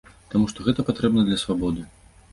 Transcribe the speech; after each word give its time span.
Таму 0.31 0.47
што 0.53 0.65
гэта 0.69 0.87
патрэбна 0.89 1.27
для 1.31 1.37
свабоды. 1.45 1.81